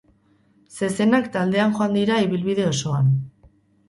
[0.85, 3.13] Zezenak taldean joan dira ibilbide osoan.